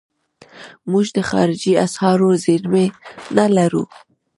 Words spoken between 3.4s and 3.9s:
لرو.